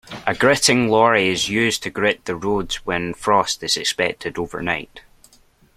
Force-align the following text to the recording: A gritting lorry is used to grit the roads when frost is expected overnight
A 0.25 0.33
gritting 0.33 0.89
lorry 0.89 1.29
is 1.29 1.47
used 1.47 1.83
to 1.83 1.91
grit 1.91 2.25
the 2.25 2.35
roads 2.35 2.77
when 2.87 3.13
frost 3.13 3.61
is 3.61 3.77
expected 3.77 4.39
overnight 4.39 5.01